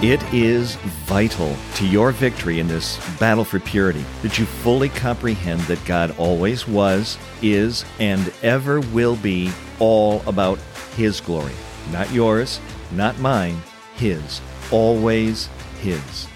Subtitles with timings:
[0.00, 5.60] It is vital to your victory in this battle for purity that you fully comprehend
[5.62, 9.50] that God always was, is, and ever will be
[9.80, 10.60] all about
[10.94, 11.54] His glory.
[11.90, 12.60] Not yours,
[12.92, 13.60] not mine,
[13.96, 14.40] His.
[14.70, 15.48] Always
[15.80, 16.28] His.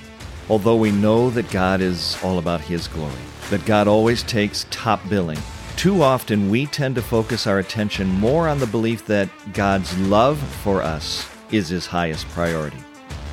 [0.48, 3.14] Although we know that God is all about His glory,
[3.50, 5.38] that God always takes top billing,
[5.76, 10.40] too often we tend to focus our attention more on the belief that God's love
[10.64, 12.82] for us is His highest priority.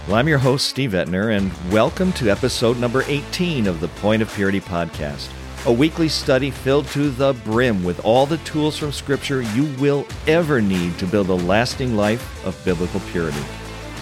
[0.09, 4.23] Well, I'm your host, Steve Etner, and welcome to episode number 18 of the Point
[4.23, 5.29] of Purity podcast,
[5.67, 10.07] a weekly study filled to the brim with all the tools from Scripture you will
[10.25, 13.43] ever need to build a lasting life of biblical purity.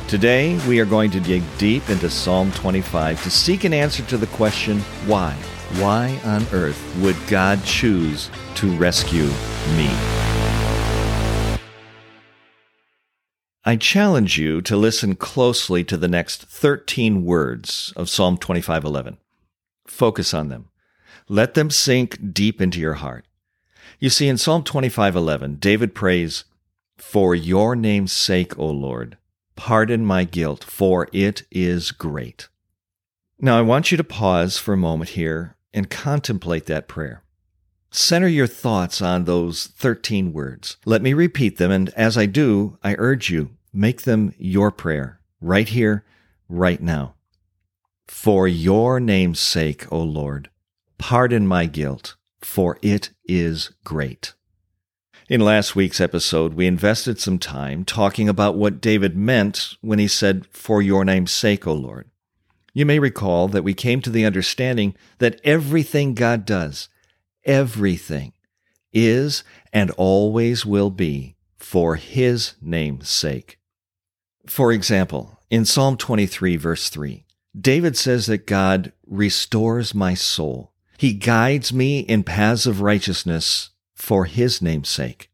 [0.08, 4.16] Today, we are going to dig deep into Psalm 25 to seek an answer to
[4.16, 5.34] the question why?
[5.74, 9.28] Why on earth would God choose to rescue
[9.76, 10.27] me?
[13.68, 19.18] I challenge you to listen closely to the next 13 words of Psalm 25:11.
[19.86, 20.70] Focus on them.
[21.28, 23.26] Let them sink deep into your heart.
[24.00, 26.46] You see in Psalm 25:11, David prays,
[26.98, 29.18] "For your name's sake, O Lord,
[29.58, 32.48] pardon my guilt, for it is great."
[33.38, 37.22] Now I want you to pause for a moment here and contemplate that prayer.
[37.92, 40.78] Center your thoughts on those 13 words.
[40.86, 45.20] Let me repeat them, and as I do, I urge you Make them your prayer
[45.40, 46.04] right here,
[46.50, 47.14] right now.
[48.08, 50.50] For your name's sake, O Lord,
[50.98, 54.34] pardon my guilt, for it is great.
[55.30, 60.08] In last week's episode, we invested some time talking about what David meant when he
[60.08, 62.10] said, For your name's sake, O Lord.
[62.74, 66.90] You may recall that we came to the understanding that everything God does,
[67.46, 68.34] everything,
[68.92, 73.57] is and always will be for His name's sake.
[74.48, 77.26] For example, in Psalm 23, verse 3,
[77.60, 80.74] David says that God restores my soul.
[80.98, 85.30] He guides me in paths of righteousness for his name's sake.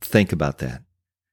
[0.00, 0.82] Think about that.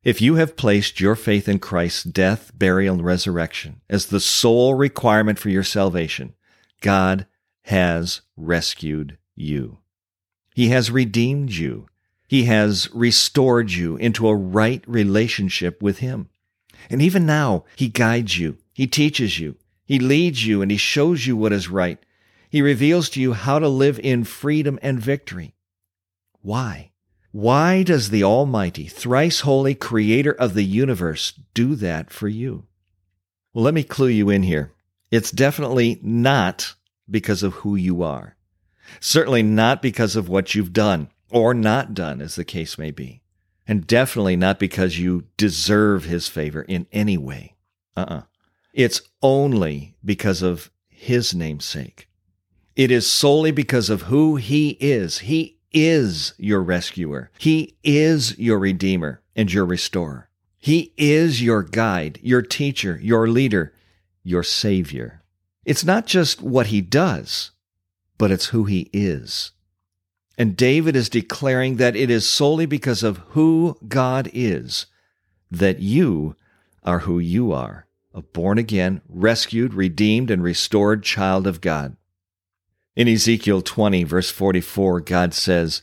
[0.04, 4.74] If you have placed your faith in Christ's death, burial, and resurrection as the sole
[4.74, 6.34] requirement for your salvation,
[6.82, 7.28] God
[7.66, 9.78] has rescued you.
[10.56, 11.88] He has redeemed you.
[12.28, 16.30] He has restored you into a right relationship with Him.
[16.90, 19.56] And even now, He guides you, He teaches you,
[19.86, 22.00] He leads you, and He shows you what is right.
[22.50, 25.54] He reveals to you how to live in freedom and victory.
[26.42, 26.92] Why?
[27.32, 32.66] Why does the Almighty, thrice holy Creator of the universe do that for you?
[33.54, 34.74] Well, let me clue you in here.
[35.12, 36.76] It's definitely not
[37.10, 38.36] because of who you are.
[39.00, 43.21] Certainly not because of what you've done or not done, as the case may be
[43.68, 47.56] and definitely not because you deserve his favor in any way.
[47.96, 48.24] Uh-uh.
[48.74, 52.08] It's only because of his name's sake.
[52.76, 55.20] It is solely because of who he is.
[55.20, 57.32] He is your rescuer.
[57.38, 60.30] He is your redeemer and your restorer.
[60.58, 63.74] He is your guide, your teacher, your leader,
[64.24, 65.24] your savior.
[65.66, 67.52] It's not just what he does,
[68.18, 69.52] but it's who he is.
[70.38, 74.88] And David is declaring that it is solely because of who God is
[75.52, 76.36] that you
[76.84, 81.96] are who you are a born again, rescued, redeemed, and restored child of God.
[82.96, 85.82] In Ezekiel 20, verse 44, God says,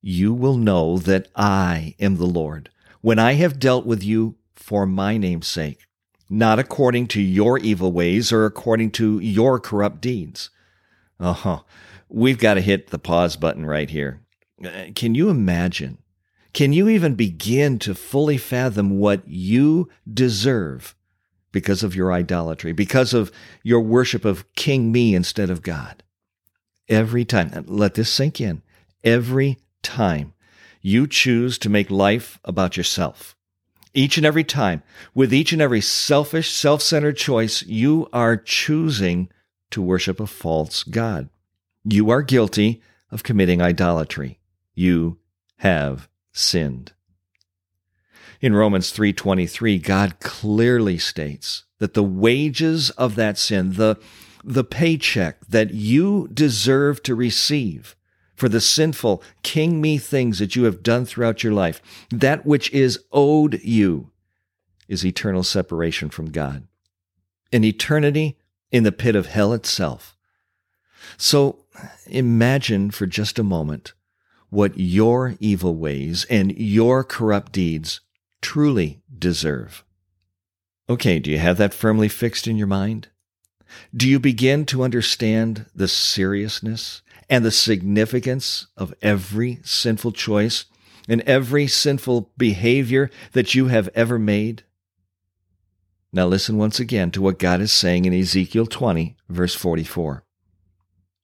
[0.00, 4.84] You will know that I am the Lord when I have dealt with you for
[4.84, 5.86] my name's sake,
[6.28, 10.50] not according to your evil ways or according to your corrupt deeds.
[11.20, 11.64] Oh,
[12.10, 14.20] we've got to hit the pause button right here.
[14.62, 15.98] Uh, can you imagine?
[16.52, 20.94] Can you even begin to fully fathom what you deserve
[21.52, 23.30] because of your idolatry, because of
[23.62, 26.02] your worship of King Me instead of God?
[26.88, 28.62] Every time, let this sink in.
[29.04, 30.34] Every time
[30.82, 33.36] you choose to make life about yourself,
[33.94, 34.82] each and every time,
[35.14, 39.28] with each and every selfish, self centered choice, you are choosing
[39.70, 41.28] to worship a false God.
[41.84, 44.38] You are guilty of committing idolatry.
[44.74, 45.18] You
[45.56, 46.92] have sinned.
[48.40, 53.96] In Romans 3:23, God clearly states that the wages of that sin, the
[54.42, 57.94] the paycheck that you deserve to receive
[58.34, 62.72] for the sinful king me things that you have done throughout your life, that which
[62.72, 64.10] is owed you
[64.88, 66.66] is eternal separation from God.
[67.52, 68.38] An eternity
[68.72, 70.16] in the pit of hell itself.
[71.18, 71.59] So
[72.06, 73.92] imagine for just a moment
[74.50, 78.00] what your evil ways and your corrupt deeds
[78.42, 79.84] truly deserve.
[80.88, 83.08] Okay, do you have that firmly fixed in your mind?
[83.94, 90.64] Do you begin to understand the seriousness and the significance of every sinful choice
[91.08, 94.64] and every sinful behavior that you have ever made?
[96.12, 100.24] Now listen once again to what God is saying in Ezekiel 20, verse 44.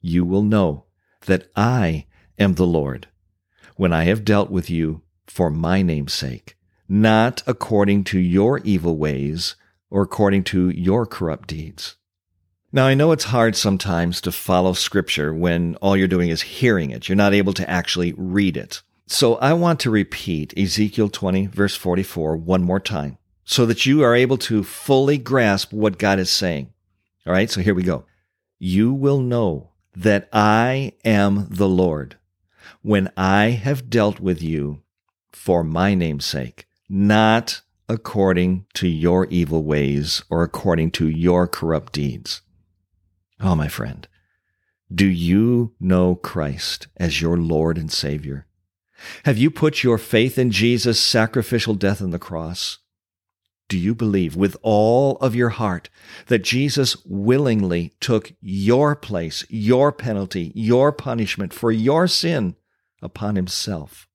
[0.00, 0.84] You will know
[1.26, 2.06] that I
[2.38, 3.08] am the Lord
[3.76, 6.56] when I have dealt with you for my name's sake,
[6.88, 9.56] not according to your evil ways
[9.90, 11.96] or according to your corrupt deeds.
[12.72, 16.90] Now, I know it's hard sometimes to follow scripture when all you're doing is hearing
[16.90, 17.08] it.
[17.08, 18.82] You're not able to actually read it.
[19.06, 24.02] So I want to repeat Ezekiel 20, verse 44, one more time so that you
[24.02, 26.72] are able to fully grasp what God is saying.
[27.26, 28.04] All right, so here we go.
[28.58, 32.18] You will know that I am the Lord
[32.82, 34.82] when I have dealt with you
[35.32, 41.94] for my name's sake, not according to your evil ways or according to your corrupt
[41.94, 42.42] deeds.
[43.40, 44.06] Oh, my friend,
[44.94, 48.46] do you know Christ as your Lord and Savior?
[49.24, 52.78] Have you put your faith in Jesus' sacrificial death on the cross?
[53.68, 55.88] Do you believe with all of your heart
[56.28, 62.54] that Jesus willingly took your place, your penalty, your punishment for your sin
[63.02, 64.06] upon himself?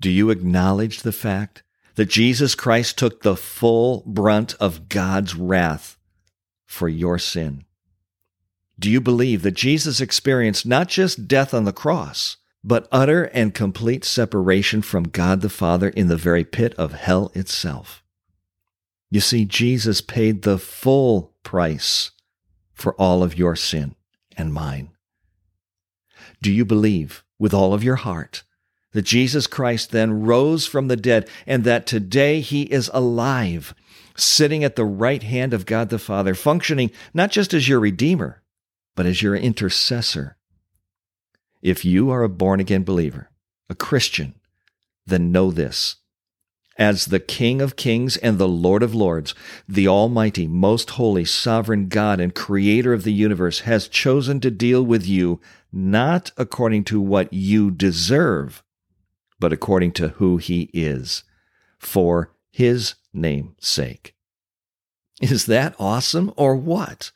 [0.00, 1.64] Do you acknowledge the fact
[1.96, 5.98] that Jesus Christ took the full brunt of God's wrath
[6.64, 7.64] for your sin?
[8.78, 13.52] Do you believe that Jesus experienced not just death on the cross, but utter and
[13.52, 18.01] complete separation from God the Father in the very pit of hell itself?
[19.12, 22.12] You see, Jesus paid the full price
[22.72, 23.94] for all of your sin
[24.38, 24.88] and mine.
[26.40, 28.42] Do you believe with all of your heart
[28.92, 33.74] that Jesus Christ then rose from the dead and that today he is alive,
[34.16, 38.42] sitting at the right hand of God the Father, functioning not just as your Redeemer,
[38.96, 40.38] but as your intercessor?
[41.60, 43.28] If you are a born again believer,
[43.68, 44.36] a Christian,
[45.04, 45.96] then know this
[46.78, 49.34] as the King of kings and the Lord of lords,
[49.68, 54.82] the Almighty, most holy, sovereign God and Creator of the universe has chosen to deal
[54.82, 55.40] with you
[55.72, 58.62] not according to what you deserve,
[59.38, 61.24] but according to who He is,
[61.78, 64.14] for His name's sake.
[65.20, 67.12] Is that awesome or what?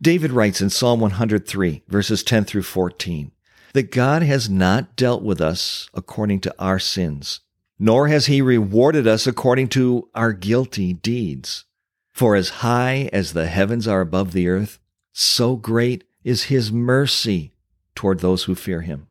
[0.00, 3.30] David writes in Psalm 103, verses 10 through 14,
[3.72, 7.40] that God has not dealt with us according to our sins
[7.82, 11.64] nor has he rewarded us according to our guilty deeds.
[12.12, 14.78] For as high as the heavens are above the earth,
[15.12, 17.54] so great is his mercy
[17.96, 19.08] toward those who fear him.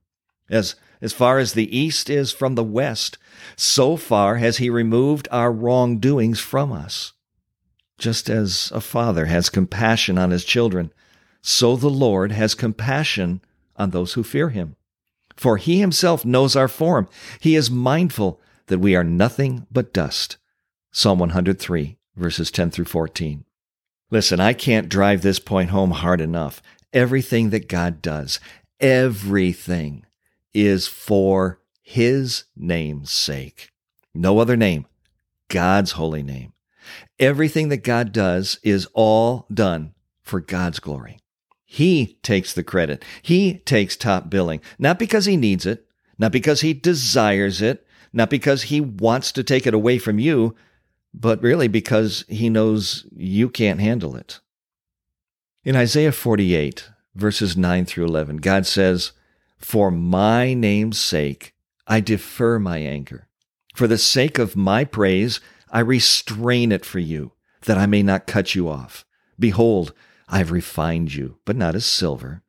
[0.49, 3.17] As, as far as the east is from the west,
[3.57, 7.11] so far has he removed our wrongdoings from us.
[7.97, 10.93] Just as a father has compassion on his children,
[11.41, 13.41] so the Lord has compassion
[13.75, 14.77] on those who fear him.
[15.35, 17.09] For he himself knows our form.
[17.41, 18.39] He is mindful
[18.71, 20.37] that we are nothing but dust.
[20.93, 23.43] Psalm 103, verses 10 through 14.
[24.09, 26.61] Listen, I can't drive this point home hard enough.
[26.93, 28.39] Everything that God does,
[28.79, 30.05] everything
[30.53, 33.71] is for His name's sake.
[34.13, 34.85] No other name,
[35.49, 36.53] God's holy name.
[37.19, 41.19] Everything that God does is all done for God's glory.
[41.65, 43.03] He takes the credit.
[43.21, 45.85] He takes top billing, not because he needs it,
[46.17, 50.55] not because he desires it, not because he wants to take it away from you,
[51.13, 54.39] but really because he knows you can't handle it.
[55.63, 59.11] In Isaiah 48, verses 9 through 11, God says,
[59.57, 61.53] For my name's sake,
[61.87, 63.27] I defer my anger.
[63.75, 65.39] For the sake of my praise,
[65.69, 67.33] I restrain it for you,
[67.65, 69.05] that I may not cut you off.
[69.39, 69.93] Behold,
[70.27, 72.43] I have refined you, but not as silver.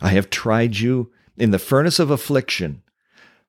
[0.00, 2.82] I have tried you in the furnace of affliction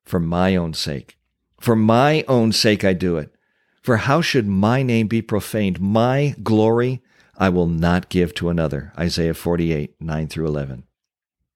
[0.03, 1.18] for my own sake.
[1.59, 3.33] For my own sake I do it.
[3.81, 5.79] For how should my name be profaned?
[5.79, 7.01] My glory
[7.37, 8.91] I will not give to another.
[8.97, 10.83] Isaiah 48, 9 through 11.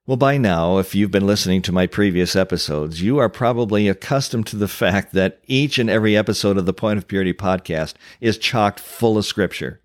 [0.05, 4.48] Well, by now, if you've been listening to my previous episodes, you are probably accustomed
[4.48, 8.38] to the fact that each and every episode of the Point of Purity podcast is
[8.38, 9.79] chocked full of scripture.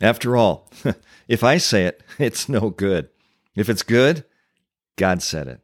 [0.00, 0.68] After all,
[1.28, 3.10] if I say it, it's no good.
[3.54, 4.24] If it's good,
[4.96, 5.60] God said it.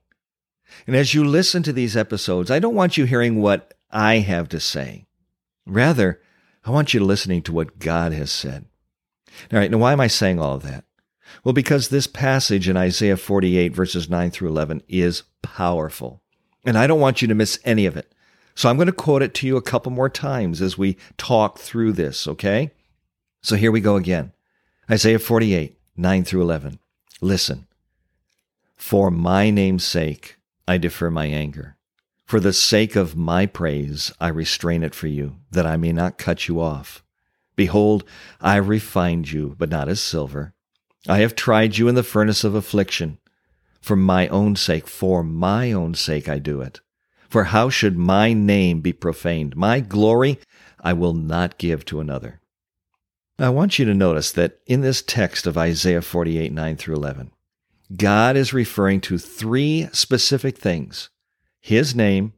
[0.87, 4.49] And as you listen to these episodes, I don't want you hearing what I have
[4.51, 5.07] to say.
[5.67, 6.21] Rather,
[6.65, 8.67] I want you listening to what God has said.
[9.53, 10.85] All right, now why am I saying all of that?
[11.45, 16.23] Well, because this passage in Isaiah 48, verses 9 through 11, is powerful.
[16.65, 18.13] And I don't want you to miss any of it.
[18.55, 21.59] So I'm going to quote it to you a couple more times as we talk
[21.59, 22.71] through this, okay?
[23.43, 24.33] So here we go again.
[24.91, 26.79] Isaiah 48, 9 through 11.
[27.21, 27.67] Listen.
[28.77, 31.76] For my name's sake, I defer my anger.
[32.27, 36.19] For the sake of my praise, I restrain it for you, that I may not
[36.19, 37.05] cut you off.
[37.55, 38.03] Behold,
[38.41, 40.53] I refined you, but not as silver.
[41.07, 43.19] I have tried you in the furnace of affliction.
[43.81, 46.81] For my own sake, for my own sake, I do it.
[47.29, 49.55] For how should my name be profaned?
[49.55, 50.41] My glory
[50.81, 52.41] I will not give to another.
[53.39, 57.31] I want you to notice that in this text of Isaiah 48, 9 through 11,
[57.97, 61.09] God is referring to three specific things
[61.67, 62.33] His name,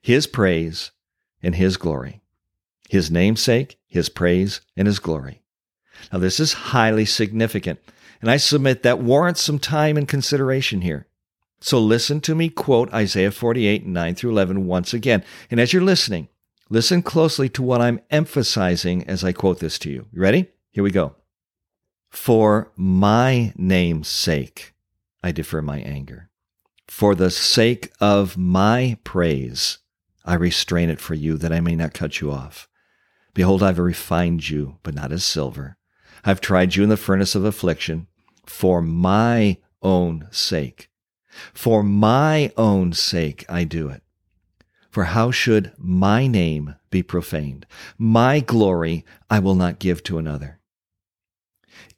[0.00, 0.90] His praise,
[1.42, 2.22] and His glory.
[2.88, 5.42] His namesake, His praise, and His glory.
[6.10, 7.80] Now, this is highly significant,
[8.22, 11.06] and I submit that warrants some time and consideration here.
[11.60, 15.22] So listen to me quote Isaiah 48, 9 through 11 once again.
[15.50, 16.28] And as you're listening,
[16.70, 20.06] listen closely to what I'm emphasizing as I quote this to you.
[20.12, 20.46] You ready?
[20.70, 21.14] Here we go.
[22.08, 24.72] For my name's sake,
[25.22, 26.30] I defer my anger.
[26.88, 29.78] For the sake of my praise,
[30.24, 32.68] I restrain it for you that I may not cut you off.
[33.34, 35.76] Behold, I've refined you, but not as silver.
[36.24, 38.06] I've tried you in the furnace of affliction
[38.46, 40.90] for my own sake.
[41.52, 44.02] For my own sake I do it.
[44.90, 47.66] For how should my name be profaned?
[47.98, 50.60] My glory I will not give to another.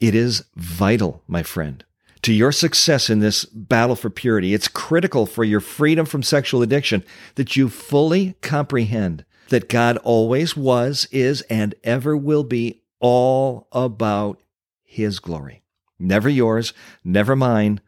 [0.00, 1.84] It is vital, my friend,
[2.22, 4.54] to your success in this battle for purity.
[4.54, 7.04] It's critical for your freedom from sexual addiction
[7.36, 14.40] that you fully comprehend that God always was, is, and ever will be all about
[14.84, 15.62] His glory.
[15.98, 16.72] Never yours,
[17.02, 17.80] never mine,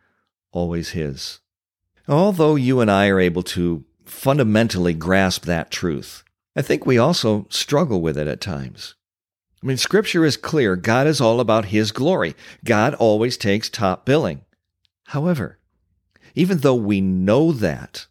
[0.53, 1.41] always His.
[2.09, 6.25] Although you and I are able to fundamentally grasp that truth,
[6.57, 8.95] I think we also struggle with it at times.
[9.63, 10.75] I mean, scripture is clear.
[10.75, 12.35] God is all about his glory.
[12.65, 14.43] God always takes top billing.
[15.09, 15.59] However,
[16.35, 18.07] even though we know that,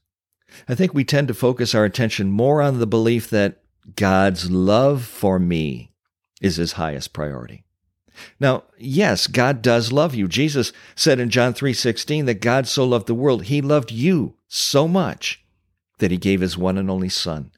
[0.68, 3.62] I think we tend to focus our attention more on the belief that
[3.96, 5.92] God's love for me
[6.42, 7.64] is his highest priority.
[8.40, 10.28] Now, yes, God does love you.
[10.28, 14.88] Jesus said in John 3:16 that God so loved the world, he loved you so
[14.88, 15.44] much
[16.00, 17.52] that he gave his one and only son.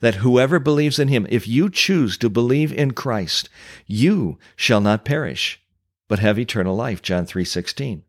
[0.00, 3.48] That whoever believes in him, if you choose to believe in Christ,
[3.86, 5.60] you shall not perish,
[6.08, 7.02] but have eternal life.
[7.02, 8.02] John 3:16.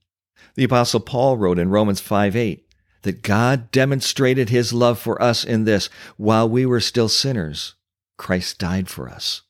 [0.55, 2.65] The apostle Paul wrote in Romans 5:8
[3.03, 7.75] that God demonstrated his love for us in this while we were still sinners,
[8.17, 9.41] Christ died for us.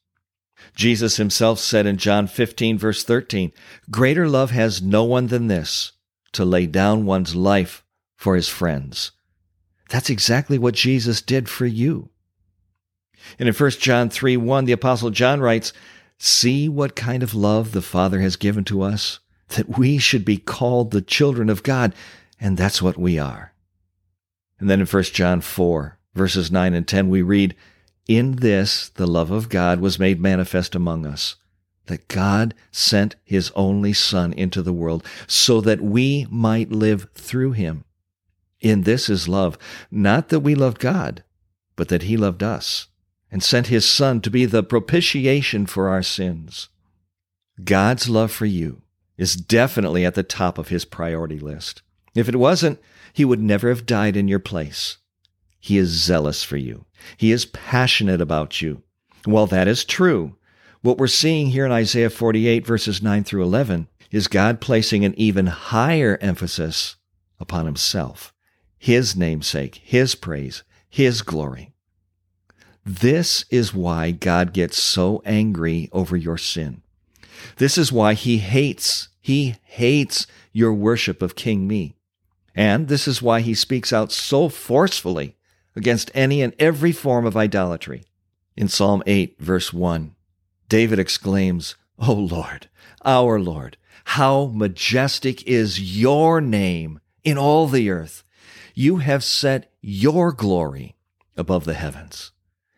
[0.76, 3.52] Jesus himself said in John 15, verse 13,
[3.90, 5.92] Greater love has no one than this,
[6.34, 7.84] to lay down one's life
[8.16, 9.12] for his friends.
[9.90, 12.11] That's exactly what Jesus did for you.
[13.40, 15.74] And in 1 John 3, 1, the apostle John writes,
[16.18, 20.38] See what kind of love the Father has given to us, that we should be
[20.38, 21.96] called the children of God,
[22.40, 23.54] and that's what we are.
[24.60, 27.56] And then in 1 John 4, verses 9 and 10, we read,
[28.08, 31.38] in this, the love of God was made manifest among us,
[31.88, 37.54] that God sent his only Son into the world so that we might live through
[37.54, 37.84] him.
[38.60, 39.58] In this is love,
[39.90, 41.24] not that we loved God,
[41.76, 42.88] but that he loved us
[43.32, 46.70] and sent his Son to be the propitiation for our sins.
[47.64, 48.82] God's love for you
[49.18, 51.82] is definitely at the top of his priority list.
[52.14, 52.80] If it wasn't,
[53.14, 54.98] he would never have died in your place.
[55.60, 56.86] He is zealous for you.
[57.18, 58.84] He is passionate about you.
[59.26, 60.36] Well, that is true.
[60.82, 65.14] What we're seeing here in Isaiah 48, verses 9 through 11, is God placing an
[65.18, 66.96] even higher emphasis
[67.40, 68.34] upon himself,
[68.78, 71.71] his namesake, his praise, his glory.
[72.86, 76.82] This is why God gets so angry over your sin.
[77.58, 81.96] This is why he hates, he hates your worship of King Me.
[82.56, 85.36] And this is why he speaks out so forcefully
[85.76, 88.04] against any and every form of idolatry.
[88.58, 90.16] In Psalm 8, verse 1,
[90.68, 92.68] David exclaims, O Lord,
[93.06, 98.24] our Lord, how majestic is your name in all the earth.
[98.74, 100.96] You have set your glory
[101.38, 102.32] above the heavens.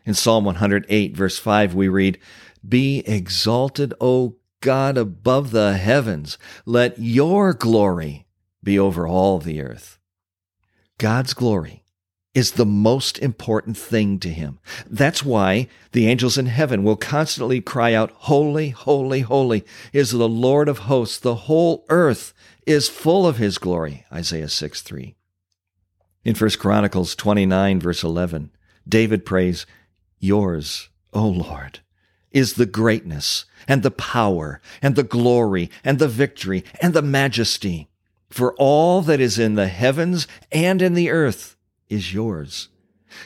[0.05, 2.19] In Psalm 108, verse 5, we read,
[2.67, 6.37] Be exalted, O God, above the heavens.
[6.65, 8.27] Let your glory
[8.63, 9.99] be over all the earth.
[10.97, 11.83] God's glory
[12.33, 14.59] is the most important thing to him.
[14.89, 20.27] That's why the angels in heaven will constantly cry out, Holy, holy, holy is the
[20.27, 21.19] Lord of hosts.
[21.19, 22.33] The whole earth
[22.65, 24.05] is full of his glory.
[24.11, 25.15] Isaiah 6 3.
[26.25, 28.51] In 1 Chronicles 29, verse 11,
[28.87, 29.65] David prays,
[30.23, 31.81] Yours, O Lord,
[32.31, 37.89] is the greatness and the power and the glory and the victory and the majesty.
[38.29, 41.57] For all that is in the heavens and in the earth
[41.89, 42.69] is yours.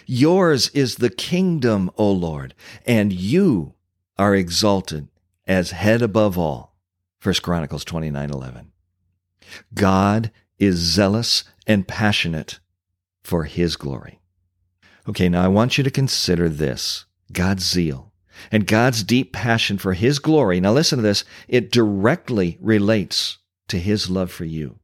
[0.07, 3.75] Yours is the kingdom, O Lord, and you
[4.17, 5.07] are exalted
[5.45, 6.73] as head above all.
[7.21, 8.71] 1 Chronicles 29 11.
[9.75, 12.59] God is zealous and passionate
[13.21, 14.19] for his glory.
[15.07, 18.11] Okay, now I want you to consider this God's zeal
[18.51, 20.59] and God's deep passion for his glory.
[20.59, 21.23] Now listen to this.
[21.47, 23.37] It directly relates
[23.69, 24.79] to his love for you.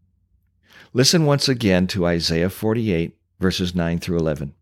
[0.94, 4.54] Listen once again to Isaiah 48, verses 9 through 11.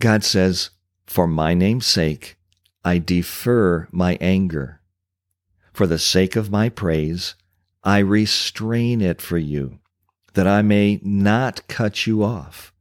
[0.00, 0.70] God says,
[1.06, 2.36] For my name's sake,
[2.84, 4.80] I defer my anger.
[5.72, 7.34] For the sake of my praise,
[7.82, 9.78] I restrain it for you,
[10.34, 12.72] that I may not cut you off.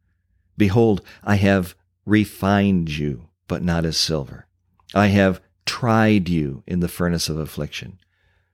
[0.58, 4.48] Behold, I have refined you, but not as silver.
[4.94, 8.00] I have tried you in the furnace of affliction.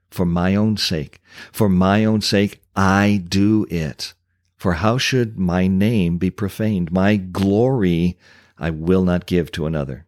[0.09, 4.13] For my own sake, for my own sake, I do it.
[4.57, 6.91] For how should my name be profaned?
[6.91, 8.17] My glory
[8.57, 10.05] I will not give to another.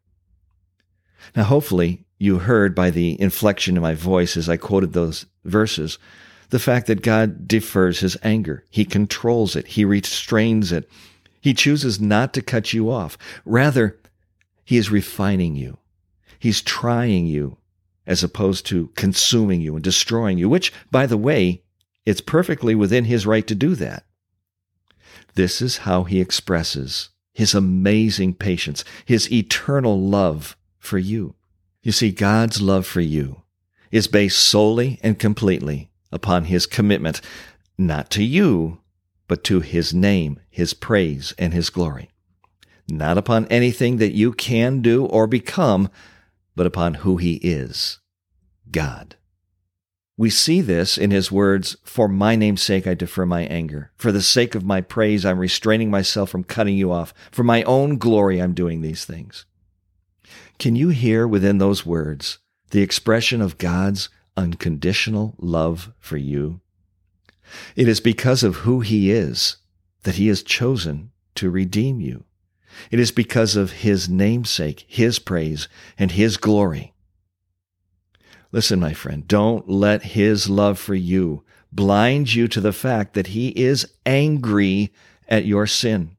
[1.36, 5.98] Now, hopefully, you heard by the inflection in my voice as I quoted those verses
[6.50, 8.66] the fact that God defers his anger.
[8.70, 9.68] He controls it.
[9.68, 10.90] He restrains it.
[11.42, 13.18] He chooses not to cut you off.
[13.44, 14.00] Rather,
[14.64, 15.80] he is refining you.
[16.40, 17.58] He's trying you
[18.08, 21.64] as opposed to consuming you and destroying you, which, by the way,
[22.06, 24.06] it's perfectly within his right to do that.
[25.36, 31.36] This is how he expresses his amazing patience, his eternal love for you.
[31.84, 33.42] You see, God's love for you
[33.92, 37.22] is based solely and completely upon his commitment,
[37.78, 38.80] not to you,
[39.32, 42.10] but to his name, his praise, and his glory.
[42.90, 45.90] Not upon anything that you can do or become,
[46.54, 48.00] but upon who he is
[48.70, 49.16] God.
[50.18, 53.94] We see this in his words, For my name's sake I defer my anger.
[53.96, 57.14] For the sake of my praise I'm restraining myself from cutting you off.
[57.32, 59.46] For my own glory I'm doing these things.
[60.60, 62.40] Can you hear within those words
[62.72, 66.60] the expression of God's unconditional love for you?
[67.76, 69.58] It is because of who he is
[70.04, 72.26] that he has chosen to redeem you.
[72.90, 76.94] It is because of his namesake, his praise, and his glory.
[78.52, 83.28] Listen, my friend, don't let his love for you blind you to the fact that
[83.28, 84.94] he is angry
[85.28, 86.18] at your sin.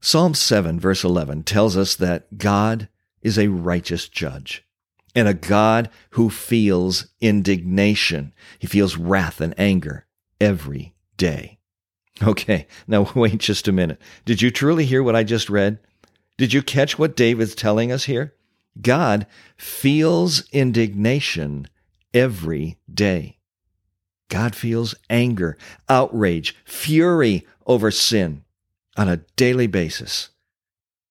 [0.00, 2.88] Psalm 7, verse 11 tells us that God
[3.20, 4.64] is a righteous judge
[5.14, 8.32] and a God who feels indignation.
[8.58, 10.06] He feels wrath and anger
[10.42, 11.58] every day.
[12.20, 14.00] Okay, now wait just a minute.
[14.24, 15.78] Did you truly hear what I just read?
[16.36, 18.34] Did you catch what David's telling us here?
[18.80, 19.26] God
[19.56, 21.68] feels indignation
[22.12, 23.38] every day.
[24.28, 25.56] God feels anger,
[25.88, 28.44] outrage, fury over sin
[28.96, 30.30] on a daily basis.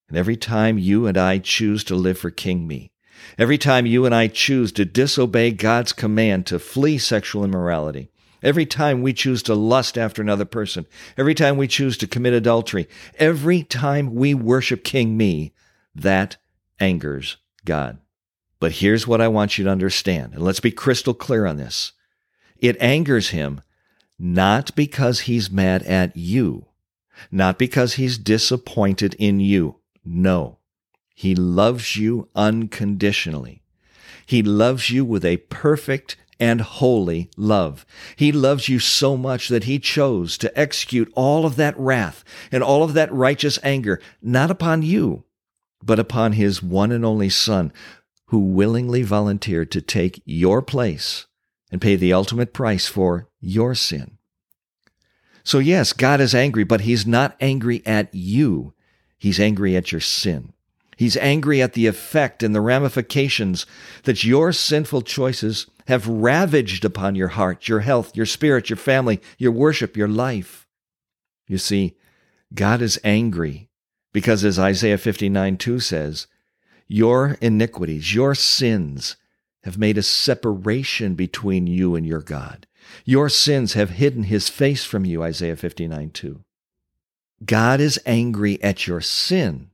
[0.10, 2.92] And every time you and I choose to live for King Me,
[3.38, 8.11] every time you and I choose to disobey God's command to flee sexual immorality,
[8.44, 12.34] Every time we choose to lust after another person, every time we choose to commit
[12.34, 15.54] adultery, every time we worship King Me,
[15.94, 16.38] that
[16.80, 18.00] angers God.
[18.60, 21.92] But here's what I want you to understand, and let's be crystal clear on this.
[22.58, 23.62] It angers him
[24.18, 26.68] not because he's mad at you,
[27.32, 29.78] not because he's disappointed in you.
[30.06, 30.60] No,
[31.16, 33.64] he loves you unconditionally.
[34.26, 37.86] He loves you with a perfect and holy love.
[38.16, 42.64] He loves you so much that he chose to execute all of that wrath and
[42.64, 45.24] all of that righteous anger, not upon you,
[45.84, 47.72] but upon his one and only son,
[48.26, 51.28] who willingly volunteered to take your place
[51.72, 54.18] and pay the ultimate price for your sin.
[55.44, 58.74] So yes, God is angry, but he's not angry at you.
[59.20, 60.54] He's angry at your sin.
[60.98, 63.66] He's angry at the effect and the ramifications
[64.04, 69.22] that your sinful choices have ravaged upon your heart, your health, your spirit, your family,
[69.38, 70.68] your worship, your life.
[71.48, 71.96] You see,
[72.54, 73.70] God is angry
[74.14, 76.28] because, as Isaiah 59 2 says,
[76.88, 79.16] your iniquities, your sins
[79.64, 82.68] have made a separation between you and your God.
[83.06, 86.44] Your sins have hidden his face from you, Isaiah 59 2.
[87.46, 89.70] God is angry at your sin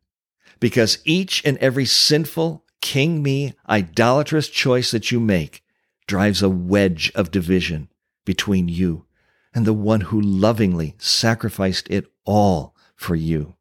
[0.59, 5.63] because each and every sinful, king me, idolatrous choice that you make
[6.07, 7.89] drives a wedge of division
[8.25, 9.05] between you
[9.53, 13.55] and the one who lovingly sacrificed it all for you.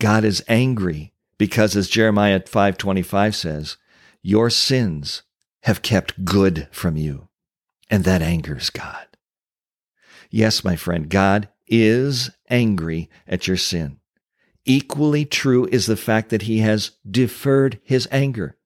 [0.00, 3.76] God is angry because as Jeremiah 5:25 says,
[4.22, 5.22] your sins
[5.62, 7.28] have kept good from you,
[7.90, 9.06] and that angers God.
[10.30, 13.98] Yes, my friend, God is angry at your sin.
[14.64, 18.56] Equally true is the fact that he has deferred his anger.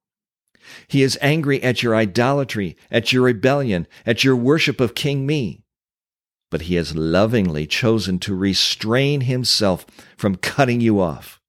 [0.88, 5.62] He is angry at your idolatry, at your rebellion, at your worship of King Me.
[6.50, 11.40] But he has lovingly chosen to restrain himself from cutting you off.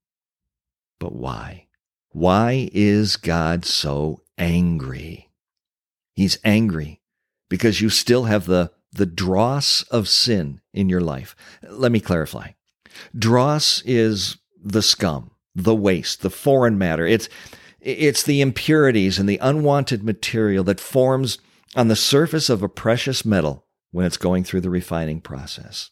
[0.99, 1.67] But why?
[2.09, 5.29] Why is God so angry?
[6.15, 7.01] He's angry
[7.49, 11.35] because you still have the, the dross of sin in your life.
[11.69, 12.51] Let me clarify.
[13.17, 17.05] Dross is the scum, the waste, the foreign matter.
[17.05, 17.29] It's,
[17.87, 21.37] it's the impurities and the unwanted material that forms
[21.75, 25.89] on the surface of a precious metal when it's going through the refining process.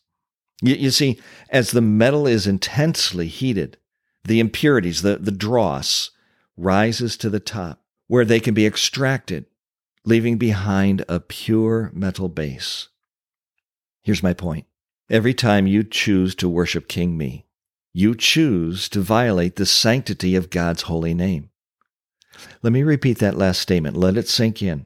[0.62, 3.78] You, you, see, as the metal is intensely heated,
[4.26, 6.12] the impurities, the, the dross,
[6.58, 9.46] rises to the top where they can be extracted,
[10.04, 12.90] leaving behind a pure metal base.
[14.04, 14.66] Here's my point.
[15.10, 17.46] Every time you choose to worship King Me,
[17.94, 21.50] you choose to violate the sanctity of God's holy name.
[22.62, 23.98] Let me repeat that last statement.
[23.98, 24.86] Let it sink in.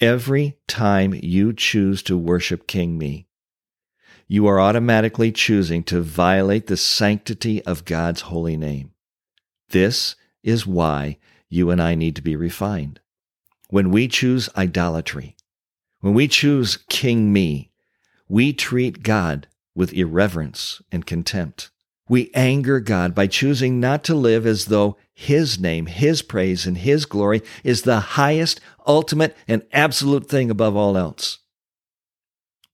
[0.00, 3.26] Every time you choose to worship King Me,
[4.26, 8.92] you are automatically choosing to violate the sanctity of God's holy name.
[9.68, 13.00] This is why you and I need to be refined.
[13.70, 15.36] When we choose idolatry,
[16.00, 17.70] when we choose King Me,
[18.28, 21.70] we treat God with irreverence and contempt.
[22.08, 26.78] We anger God by choosing not to live as though His name, His praise, and
[26.78, 31.38] His glory is the highest, ultimate, and absolute thing above all else.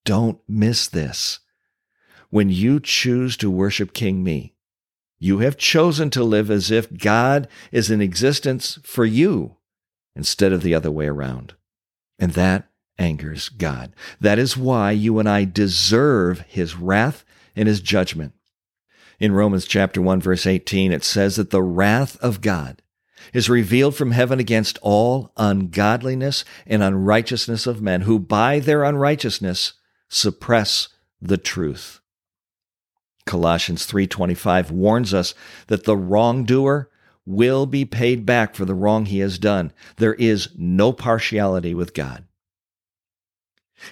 [0.05, 1.41] Don't miss this.
[2.31, 4.55] When you choose to worship King Me,
[5.19, 9.57] you have chosen to live as if God is in existence for you
[10.17, 11.55] instead of the other way around.
[12.19, 13.95] And that angers God.
[14.21, 18.33] That is why you and I deserve his wrath and his judgment.
[19.21, 22.81] In Romans chapter 1 verse 18 it says that the wrath of God
[23.35, 29.75] is revealed from heaven against all ungodliness and unrighteousness of men who by their unrighteousness
[30.09, 30.89] suppress
[31.21, 32.01] the truth.
[33.27, 35.35] Colossians 3:25 warns us
[35.67, 36.89] that the wrongdoer
[37.27, 39.71] will be paid back for the wrong he has done.
[39.99, 42.25] There is no partiality with God.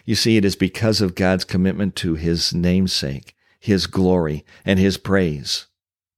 [0.07, 4.97] You see, it is because of God's commitment to his namesake, his glory, and his
[4.97, 5.67] praise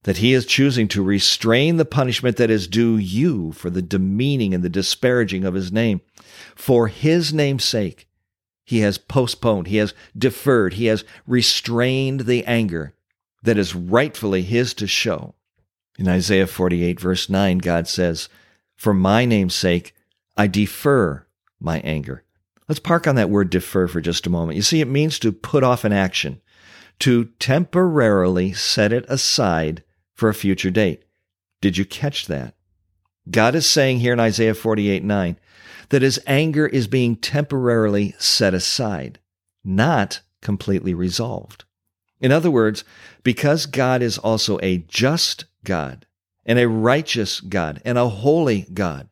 [0.05, 4.55] that he is choosing to restrain the punishment that is due you for the demeaning
[4.55, 6.01] and the disparaging of his name.
[6.55, 8.09] For his name's sake,
[8.65, 12.95] he has postponed, he has deferred, he has restrained the anger
[13.43, 15.35] that is rightfully his to show.
[15.99, 18.29] In Isaiah 48, verse 9, God says,
[18.77, 19.95] For my name's sake,
[20.37, 21.27] I defer
[21.59, 22.25] my anger.
[22.69, 24.57] Let's park on that word defer for just a moment.
[24.57, 26.41] You see, it means to put off an action,
[27.01, 29.83] to temporarily set it aside
[30.15, 31.05] for a future date.
[31.61, 32.55] Did you catch that?
[33.31, 35.37] God is saying here in Isaiah 48 9
[35.91, 39.19] that his anger is being temporarily set aside,
[39.65, 41.65] not completely resolved.
[42.21, 42.85] In other words,
[43.23, 46.07] because God is also a just God
[46.45, 49.09] and a righteous God and a holy God,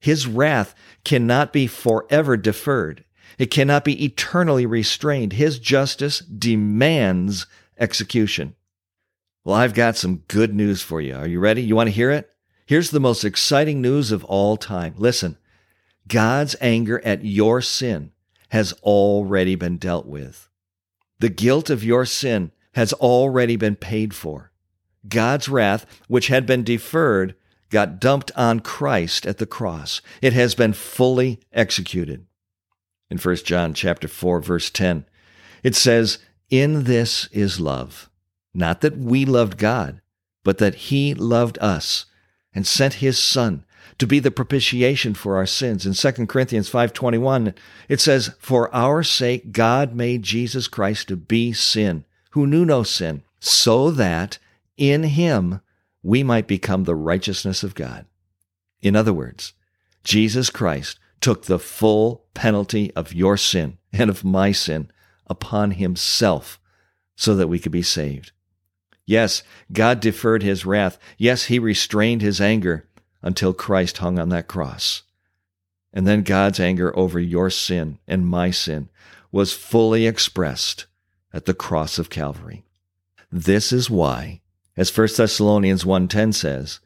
[0.00, 3.04] his wrath cannot be forever deferred.
[3.38, 5.34] It cannot be eternally restrained.
[5.34, 7.46] His justice demands
[7.78, 8.54] execution.
[9.44, 11.16] Well, I've got some good news for you.
[11.16, 11.62] Are you ready?
[11.62, 12.30] You want to hear it?
[12.66, 14.94] Here's the most exciting news of all time.
[14.96, 15.36] Listen,
[16.06, 18.12] God's anger at your sin
[18.50, 20.48] has already been dealt with.
[21.18, 24.52] The guilt of your sin has already been paid for.
[25.08, 27.34] God's wrath, which had been deferred,
[27.70, 30.00] got dumped on Christ at the cross.
[30.20, 32.26] It has been fully executed.
[33.12, 35.04] In 1 John chapter 4 verse 10,
[35.62, 36.16] it says,
[36.48, 38.08] "In this is love,
[38.54, 40.00] not that we loved God,
[40.44, 42.06] but that he loved us
[42.54, 43.66] and sent his son
[43.98, 47.52] to be the propitiation for our sins." In 2 Corinthians 5:21,
[47.86, 52.82] it says, "For our sake God made Jesus Christ to be sin, who knew no
[52.82, 54.38] sin, so that
[54.78, 55.60] in him
[56.02, 58.06] we might become the righteousness of God.
[58.80, 59.52] In other words,
[60.02, 64.90] Jesus Christ took the full penalty of your sin and of my sin
[65.26, 66.60] upon himself
[67.16, 68.32] so that we could be saved.
[69.06, 70.98] Yes, God deferred his wrath.
[71.16, 72.88] Yes, he restrained his anger
[73.22, 75.02] until Christ hung on that cross.
[75.92, 78.88] And then God's anger over your sin and my sin
[79.30, 80.86] was fully expressed
[81.32, 82.64] at the cross of Calvary.
[83.30, 84.42] This is why
[84.76, 86.80] as 1 Thessalonians 1:10 says,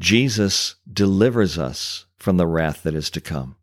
[0.00, 3.56] Jesus delivers us from the wrath that is to come.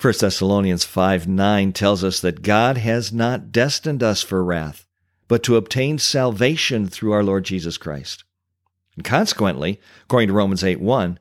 [0.00, 4.86] 1 Thessalonians 5 9 tells us that God has not destined us for wrath,
[5.26, 8.24] but to obtain salvation through our Lord Jesus Christ.
[8.96, 11.18] And consequently, according to Romans 8 1,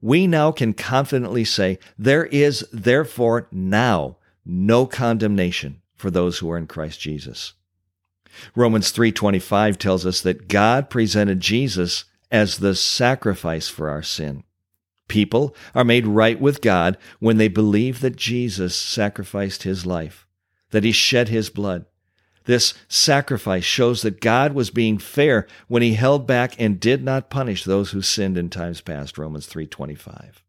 [0.00, 6.58] we now can confidently say, There is therefore now no condemnation for those who are
[6.58, 7.54] in Christ Jesus.
[8.54, 14.44] Romans 3:25 tells us that God presented Jesus as the sacrifice for our sin.
[15.08, 20.26] People are made right with God when they believe that Jesus sacrificed his life,
[20.70, 21.86] that he shed his blood.
[22.44, 27.30] This sacrifice shows that God was being fair when he held back and did not
[27.30, 30.42] punish those who sinned in times past, Romans 3:25.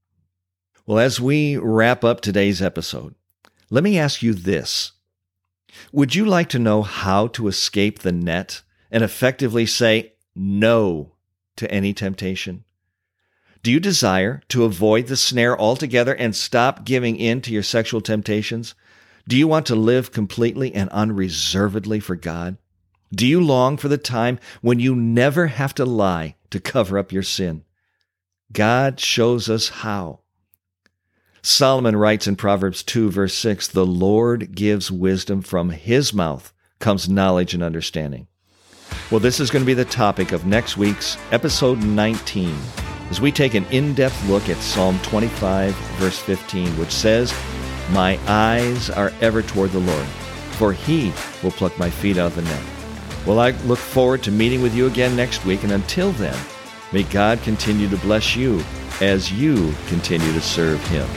[0.85, 3.15] Well, as we wrap up today's episode,
[3.69, 4.91] let me ask you this.
[5.91, 11.13] Would you like to know how to escape the net and effectively say no
[11.55, 12.64] to any temptation?
[13.65, 17.99] Do you desire to avoid the snare altogether and stop giving in to your sexual
[17.99, 18.75] temptations?
[19.28, 22.58] Do you want to live completely and unreservedly for God?
[23.12, 27.12] Do you long for the time when you never have to lie to cover up
[27.12, 27.63] your sin?
[28.54, 30.19] God shows us how.
[31.41, 37.10] Solomon writes in Proverbs 2, verse 6 The Lord gives wisdom, from his mouth comes
[37.10, 38.28] knowledge and understanding.
[39.10, 42.56] Well, this is going to be the topic of next week's episode 19
[43.09, 47.33] as we take an in depth look at Psalm 25, verse 15, which says,
[47.91, 50.07] My eyes are ever toward the Lord,
[50.57, 51.13] for he
[51.43, 52.63] will pluck my feet out of the net.
[53.25, 56.37] Well, I look forward to meeting with you again next week, and until then,
[56.91, 58.63] may God continue to bless you
[59.01, 61.07] as you continue to serve him.